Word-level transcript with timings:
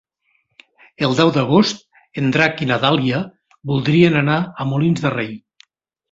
El 1.07 1.11
deu 1.17 1.27
d'agost 1.33 1.83
en 2.21 2.31
Drac 2.35 2.63
i 2.65 2.67
na 2.71 2.77
Dàlia 2.85 3.19
voldrien 3.73 4.17
anar 4.23 4.39
a 4.63 4.67
Molins 4.71 5.05
de 5.05 5.13
Rei. 5.17 5.29